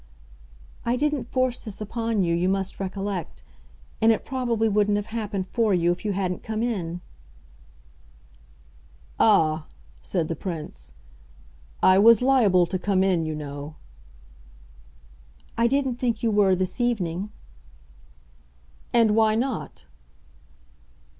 [0.83, 3.43] "I didn't force this upon you, you must recollect,
[4.01, 7.01] and it probably wouldn't have happened for you if you hadn't come in."
[9.19, 9.67] "Ah,"
[10.01, 10.93] said the Prince,
[11.83, 13.75] "I was liable to come in, you know."
[15.55, 17.31] "I didn't think you were this evening."
[18.91, 19.85] "And why not?"